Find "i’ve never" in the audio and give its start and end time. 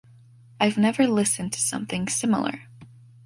0.59-1.05